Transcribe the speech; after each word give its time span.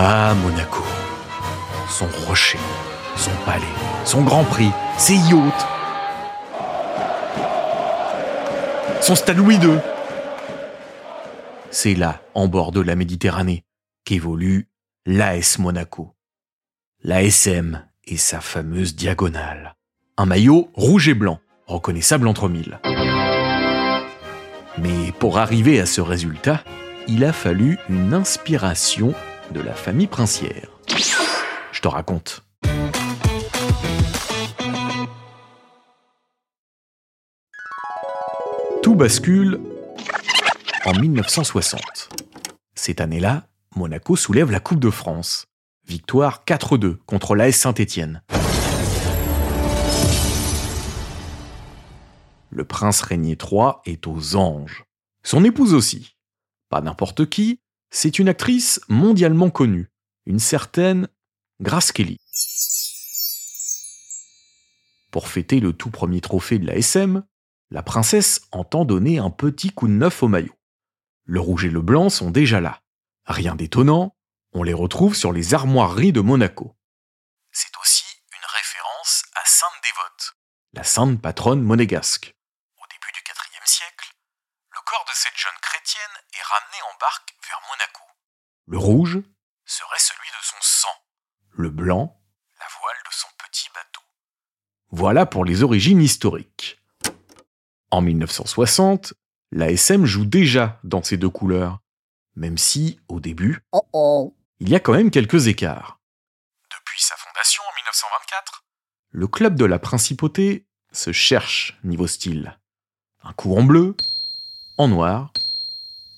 Ah, 0.00 0.32
Monaco. 0.44 0.84
Son 1.88 2.06
rocher, 2.28 2.60
son 3.16 3.32
palais, 3.44 3.64
son 4.04 4.22
grand 4.22 4.44
prix, 4.44 4.70
ses 4.96 5.16
yachts. 5.16 5.66
Son 9.00 9.16
stade 9.16 9.38
Louis 9.38 9.56
II. 9.56 9.80
C'est 11.72 11.96
là, 11.96 12.20
en 12.34 12.46
bord 12.46 12.70
de 12.70 12.80
la 12.80 12.94
Méditerranée, 12.94 13.64
qu'évolue 14.04 14.68
l'AS 15.04 15.58
Monaco. 15.58 16.14
L'ASM 17.02 17.84
et 18.04 18.18
sa 18.18 18.40
fameuse 18.40 18.94
diagonale. 18.94 19.74
Un 20.16 20.26
maillot 20.26 20.70
rouge 20.74 21.08
et 21.08 21.14
blanc, 21.14 21.40
reconnaissable 21.66 22.28
entre 22.28 22.48
mille. 22.48 22.78
Mais 24.78 25.10
pour 25.18 25.38
arriver 25.38 25.80
à 25.80 25.86
ce 25.86 26.00
résultat, 26.00 26.62
il 27.08 27.24
a 27.24 27.32
fallu 27.32 27.80
une 27.88 28.14
inspiration 28.14 29.12
de 29.52 29.60
la 29.60 29.74
famille 29.74 30.06
princière. 30.06 30.68
Je 31.72 31.80
te 31.80 31.88
raconte. 31.88 32.42
Tout 38.82 38.94
bascule 38.94 39.60
en 40.84 40.92
1960. 40.98 41.80
Cette 42.74 43.00
année-là, 43.00 43.46
Monaco 43.76 44.16
soulève 44.16 44.50
la 44.50 44.60
Coupe 44.60 44.80
de 44.80 44.90
France. 44.90 45.46
Victoire 45.86 46.44
4-2 46.46 46.96
contre 47.06 47.34
l'AS 47.34 47.52
Saint-Étienne. 47.52 48.22
Le 52.50 52.64
prince 52.64 53.02
Régnier 53.02 53.36
III 53.40 53.72
est 53.84 54.06
aux 54.06 54.36
anges. 54.36 54.84
Son 55.22 55.44
épouse 55.44 55.74
aussi. 55.74 56.16
Pas 56.70 56.80
n'importe 56.80 57.28
qui, 57.28 57.60
c'est 57.90 58.18
une 58.18 58.28
actrice 58.28 58.80
mondialement 58.88 59.50
connue, 59.50 59.90
une 60.26 60.38
certaine 60.38 61.08
Grace. 61.60 61.92
Pour 65.10 65.28
fêter 65.28 65.58
le 65.58 65.72
tout 65.72 65.90
premier 65.90 66.20
trophée 66.20 66.58
de 66.58 66.66
la 66.66 66.76
SM, 66.76 67.24
la 67.70 67.82
princesse 67.82 68.42
entend 68.52 68.84
donner 68.84 69.18
un 69.18 69.30
petit 69.30 69.70
coup 69.70 69.88
de 69.88 69.92
neuf 69.92 70.22
au 70.22 70.28
maillot. 70.28 70.54
Le 71.24 71.40
rouge 71.40 71.64
et 71.64 71.70
le 71.70 71.82
blanc 71.82 72.10
sont 72.10 72.30
déjà 72.30 72.60
là. 72.60 72.80
Rien 73.26 73.54
d'étonnant, 73.54 74.16
on 74.52 74.62
les 74.62 74.72
retrouve 74.72 75.14
sur 75.14 75.32
les 75.32 75.52
armoiries 75.52 76.12
de 76.12 76.20
Monaco. 76.20 76.76
C'est 77.50 77.76
aussi 77.82 78.04
une 78.32 78.46
référence 78.56 79.24
à 79.34 79.42
Sainte 79.44 79.82
Dévote, 79.82 80.36
la 80.74 80.84
sainte 80.84 81.20
patronne 81.20 81.62
monégasque. 81.62 82.34
Au 82.76 82.86
début 82.88 83.12
du 83.12 83.20
IVe 83.20 83.66
siècle, 83.66 84.14
le 84.70 84.77
corps 84.88 85.04
de 85.04 85.14
cette 85.14 85.36
jeune 85.36 85.60
chrétienne 85.60 86.16
est 86.32 86.42
ramené 86.42 86.78
en 86.82 86.98
barque 86.98 87.36
vers 87.46 87.60
Monaco. 87.68 88.04
Le 88.68 88.78
rouge 88.78 89.18
serait 89.66 89.98
celui 89.98 90.28
de 90.30 90.42
son 90.42 90.56
sang, 90.62 91.02
le 91.50 91.68
blanc, 91.68 92.18
la 92.58 92.66
voile 92.80 92.96
de 93.04 93.12
son 93.12 93.28
petit 93.36 93.68
bateau. 93.74 94.00
Voilà 94.90 95.26
pour 95.26 95.44
les 95.44 95.62
origines 95.62 96.00
historiques. 96.00 96.80
En 97.90 98.00
1960, 98.00 99.12
l'ASM 99.52 100.06
joue 100.06 100.24
déjà 100.24 100.80
dans 100.84 101.02
ces 101.02 101.18
deux 101.18 101.28
couleurs, 101.28 101.80
même 102.34 102.56
si, 102.56 102.98
au 103.08 103.20
début, 103.20 103.60
il 104.58 104.68
y 104.70 104.74
a 104.74 104.80
quand 104.80 104.94
même 104.94 105.10
quelques 105.10 105.48
écarts. 105.48 106.00
Depuis 106.70 107.02
sa 107.02 107.16
fondation 107.16 107.62
en 107.62 107.74
1924, 107.76 108.64
le 109.10 109.26
club 109.26 109.54
de 109.54 109.66
la 109.66 109.78
principauté 109.78 110.66
se 110.92 111.12
cherche 111.12 111.78
niveau 111.84 112.06
style. 112.06 112.58
Un 113.22 113.34
coup 113.34 113.54
en 113.54 113.62
bleu, 113.62 113.94
en 114.78 114.86
noir, 114.86 115.32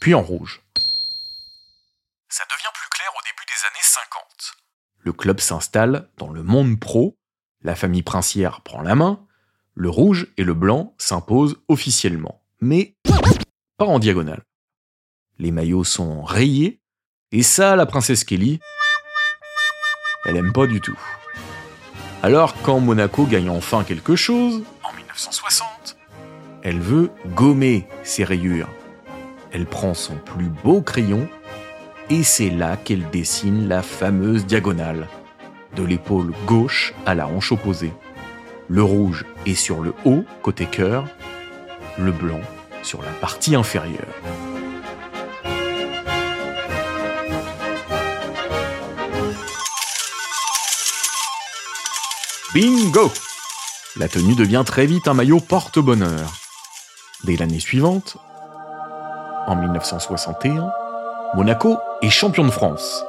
puis 0.00 0.14
en 0.14 0.22
rouge. 0.22 0.62
Ça 2.28 2.44
devient 2.50 2.72
plus 2.74 2.88
clair 2.90 3.08
au 3.16 3.22
début 3.24 3.46
des 3.46 3.66
années 3.66 3.82
50. 3.82 4.22
Le 4.98 5.12
club 5.12 5.40
s'installe 5.40 6.10
dans 6.18 6.28
le 6.28 6.42
monde 6.42 6.78
pro, 6.78 7.16
la 7.62 7.76
famille 7.76 8.02
princière 8.02 8.60
prend 8.62 8.82
la 8.82 8.96
main, 8.96 9.24
le 9.74 9.88
rouge 9.88 10.26
et 10.36 10.44
le 10.44 10.54
blanc 10.54 10.94
s'imposent 10.98 11.56
officiellement, 11.68 12.42
mais 12.60 12.96
pas 13.76 13.86
en 13.86 14.00
diagonale. 14.00 14.42
Les 15.38 15.52
maillots 15.52 15.84
sont 15.84 16.24
rayés, 16.24 16.82
et 17.30 17.44
ça, 17.44 17.76
la 17.76 17.86
princesse 17.86 18.24
Kelly, 18.24 18.58
elle 20.24 20.36
aime 20.36 20.52
pas 20.52 20.66
du 20.66 20.80
tout. 20.80 20.98
Alors, 22.24 22.60
quand 22.62 22.80
Monaco 22.80 23.24
gagne 23.24 23.50
enfin 23.50 23.84
quelque 23.84 24.16
chose, 24.16 24.64
en 24.82 24.92
1960, 24.94 25.67
elle 26.68 26.80
veut 26.80 27.10
gommer 27.34 27.86
ses 28.02 28.24
rayures. 28.24 28.68
Elle 29.52 29.64
prend 29.64 29.94
son 29.94 30.16
plus 30.16 30.50
beau 30.50 30.82
crayon, 30.82 31.26
et 32.10 32.22
c'est 32.22 32.50
là 32.50 32.76
qu'elle 32.76 33.08
dessine 33.08 33.68
la 33.68 33.80
fameuse 33.80 34.44
diagonale, 34.44 35.08
de 35.76 35.82
l'épaule 35.82 36.34
gauche 36.44 36.92
à 37.06 37.14
la 37.14 37.26
hanche 37.26 37.52
opposée. 37.52 37.94
Le 38.68 38.82
rouge 38.82 39.24
est 39.46 39.54
sur 39.54 39.80
le 39.80 39.94
haut, 40.04 40.26
côté 40.42 40.66
cœur, 40.66 41.06
le 41.96 42.12
blanc 42.12 42.42
sur 42.82 43.00
la 43.00 43.12
partie 43.12 43.56
inférieure. 43.56 44.04
Bingo 52.52 53.10
La 53.96 54.08
tenue 54.08 54.34
devient 54.34 54.64
très 54.66 54.84
vite 54.84 55.08
un 55.08 55.14
maillot 55.14 55.40
porte-bonheur. 55.40 56.30
Dès 57.24 57.36
l'année 57.36 57.58
suivante, 57.58 58.16
en 59.48 59.56
1961, 59.56 60.70
Monaco 61.34 61.76
est 62.00 62.10
champion 62.10 62.44
de 62.44 62.50
France. 62.50 63.04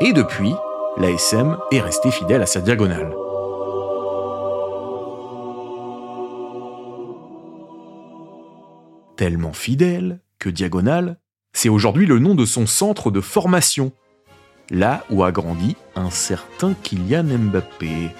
Et 0.00 0.12
depuis, 0.12 0.54
l'ASM 0.98 1.56
est 1.72 1.80
resté 1.80 2.10
fidèle 2.10 2.42
à 2.42 2.46
sa 2.46 2.60
diagonale. 2.60 3.14
Tellement 9.16 9.54
fidèle 9.54 10.20
que 10.38 10.50
Diagonale, 10.50 11.16
c'est 11.54 11.70
aujourd'hui 11.70 12.04
le 12.04 12.18
nom 12.18 12.34
de 12.34 12.44
son 12.44 12.66
centre 12.66 13.10
de 13.10 13.22
formation, 13.22 13.92
là 14.70 15.02
où 15.08 15.24
a 15.24 15.32
grandi 15.32 15.76
un 15.96 16.10
certain 16.10 16.74
Kylian 16.82 17.24
Mbappé. 17.24 18.10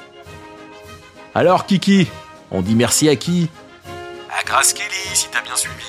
Alors 1.34 1.66
Kiki, 1.66 2.08
on 2.50 2.62
dit 2.62 2.74
merci 2.74 3.10
à 3.10 3.16
qui? 3.16 3.50
À 4.44 4.46
Grace 4.46 4.74
Kelly 4.74 5.14
si 5.14 5.28
t'as 5.28 5.40
bien 5.40 5.56
suivi. 5.56 5.84